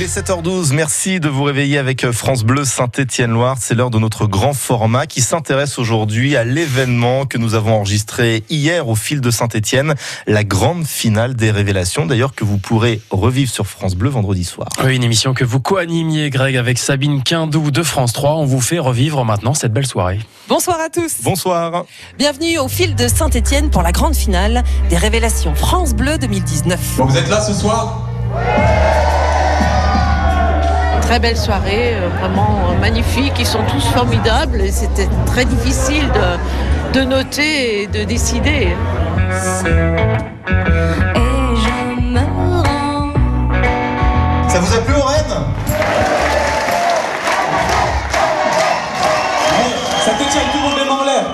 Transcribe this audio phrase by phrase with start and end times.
[0.00, 3.58] Il est 7h12, merci de vous réveiller avec France Bleu Saint-Étienne-Loire.
[3.60, 8.42] C'est l'heure de notre grand format qui s'intéresse aujourd'hui à l'événement que nous avons enregistré
[8.48, 9.94] hier au fil de Saint-Étienne,
[10.26, 14.70] la grande finale des révélations, d'ailleurs que vous pourrez revivre sur France Bleu vendredi soir.
[14.82, 18.36] Oui, une émission que vous co-animiez, Greg, avec Sabine Quindou de France 3.
[18.36, 20.20] On vous fait revivre maintenant cette belle soirée.
[20.48, 21.16] Bonsoir à tous.
[21.22, 21.84] Bonsoir.
[22.16, 26.80] Bienvenue au fil de Saint-Étienne pour la grande finale des révélations France Bleu 2019.
[26.96, 28.08] Bon, vous êtes là ce soir?
[31.10, 33.32] Très belle soirée, euh, vraiment euh, magnifique.
[33.40, 38.68] Ils sont tous formidables et c'était très difficile de, de noter et de décider.
[44.46, 45.46] Ça vous a plu, Oren
[50.04, 51.24] Ça te tient tout mains en l'air?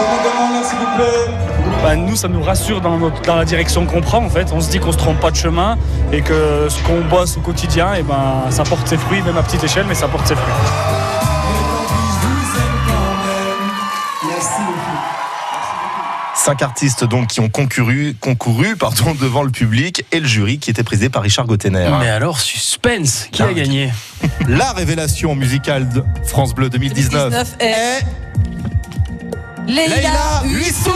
[0.00, 1.51] Mains en l'air, s'il vous plaît
[1.82, 4.24] bah, nous, ça nous rassure dans, notre, dans, la direction qu'on prend.
[4.24, 5.76] En fait, on se dit qu'on se trompe pas de chemin
[6.12, 9.42] et que ce qu'on bosse au quotidien, et ben, ça porte ses fruits, même à
[9.42, 10.54] petite échelle, mais ça porte ses fruits.
[16.34, 20.70] Cinq artistes donc qui ont concouru, concouru pardon, devant le public et le jury qui
[20.70, 21.88] était présidé par Richard Gottener.
[22.00, 23.92] Mais alors, suspense, qui a gagné
[24.48, 27.66] La révélation musicale de France Bleu 2019, 2019 est...
[27.66, 28.04] est...
[29.68, 30.90] Leïla Huissou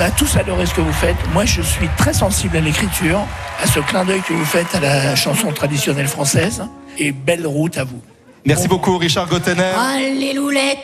[0.00, 1.16] on a tous adoré ce que vous faites.
[1.32, 3.20] Moi, je suis très sensible à l'écriture,
[3.62, 6.62] à ce clin d'œil que vous faites à la chanson traditionnelle française.
[6.98, 8.00] Et belle route à vous.
[8.46, 9.72] Merci beaucoup, Richard Gottener.
[9.78, 10.74] Alléluia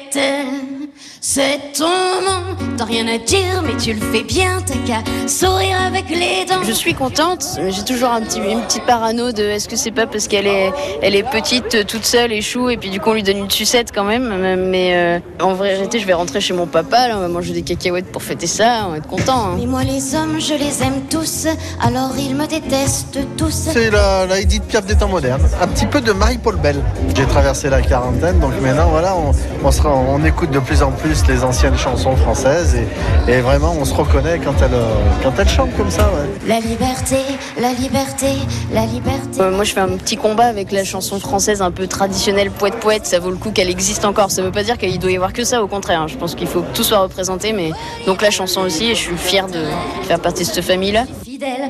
[1.20, 2.56] c'est ton nom.
[2.76, 4.62] T'as rien à dire, mais tu le fais bien.
[4.64, 6.62] T'as qu'à sourire avec les dents.
[6.62, 7.44] Je suis contente.
[7.68, 10.72] J'ai toujours un petit, une petite parano de est-ce que c'est pas parce qu'elle est,
[11.02, 13.92] elle est petite, toute seule, échoue, et puis du coup on lui donne une sucette
[13.94, 14.56] quand même.
[14.70, 17.08] Mais euh, en vérité, je vais rentrer chez mon papa.
[17.08, 18.84] Là, on va manger des cacahuètes pour fêter ça.
[18.86, 19.46] On va être content.
[19.46, 19.56] Hein.
[19.58, 21.46] Mais moi, les hommes, je les aime tous.
[21.82, 23.68] Alors ils me détestent tous.
[23.72, 25.42] C'est la, la Edith Piaf des temps modernes.
[25.60, 26.82] Un petit peu de Marie-Paul Bell.
[27.14, 29.32] J'ai traversé la quarantaine, donc maintenant, voilà, on,
[29.64, 33.74] on, sera, on écoute de plus en plus les anciennes chansons françaises et, et, vraiment
[33.78, 34.76] on se reconnaît quand elle,
[35.22, 36.02] quand elle chante comme ça.
[36.02, 36.48] Ouais.
[36.48, 37.18] La liberté,
[37.60, 38.26] la liberté,
[38.72, 39.40] la liberté.
[39.40, 42.76] Euh, moi je fais un petit combat avec la chanson française un peu traditionnelle, poète
[42.76, 44.30] poète, ça vaut le coup qu'elle existe encore.
[44.30, 46.02] Ça veut pas dire qu'il doit y avoir que ça, au contraire.
[46.02, 46.06] Hein.
[46.08, 47.70] Je pense qu'il faut que tout soit représenté, mais
[48.06, 49.62] donc la chanson aussi, et je suis fière de
[50.04, 51.04] faire partie de cette famille-là.
[51.24, 51.68] Fidèle,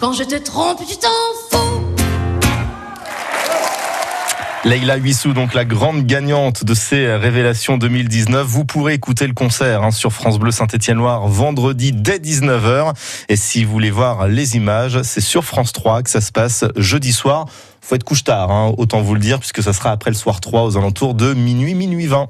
[0.00, 1.08] quand je te trompe, tu t'en
[4.68, 8.46] Leïla Huissou, donc la grande gagnante de ces révélations 2019.
[8.46, 12.92] Vous pourrez écouter le concert hein, sur France Bleu Saint-Étienne-Loire vendredi dès 19h.
[13.30, 16.66] Et si vous voulez voir les images, c'est sur France 3 que ça se passe
[16.76, 17.46] jeudi soir.
[17.80, 20.38] Faut être couche tard, hein, autant vous le dire, puisque ça sera après le soir
[20.38, 22.28] 3 aux alentours de minuit, minuit 20.